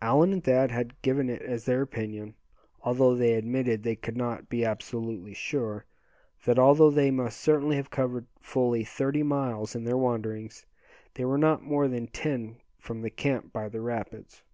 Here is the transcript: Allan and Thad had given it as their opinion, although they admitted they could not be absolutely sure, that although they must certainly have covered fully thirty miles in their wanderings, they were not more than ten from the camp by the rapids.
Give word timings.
Allan 0.00 0.32
and 0.32 0.44
Thad 0.44 0.70
had 0.70 1.02
given 1.02 1.28
it 1.28 1.42
as 1.42 1.64
their 1.64 1.82
opinion, 1.82 2.36
although 2.82 3.16
they 3.16 3.34
admitted 3.34 3.82
they 3.82 3.96
could 3.96 4.16
not 4.16 4.48
be 4.48 4.64
absolutely 4.64 5.34
sure, 5.34 5.84
that 6.44 6.60
although 6.60 6.92
they 6.92 7.10
must 7.10 7.40
certainly 7.40 7.74
have 7.74 7.90
covered 7.90 8.26
fully 8.40 8.84
thirty 8.84 9.24
miles 9.24 9.74
in 9.74 9.82
their 9.82 9.96
wanderings, 9.98 10.64
they 11.14 11.24
were 11.24 11.38
not 11.38 11.64
more 11.64 11.88
than 11.88 12.06
ten 12.06 12.58
from 12.78 13.02
the 13.02 13.10
camp 13.10 13.52
by 13.52 13.68
the 13.68 13.80
rapids. 13.80 14.44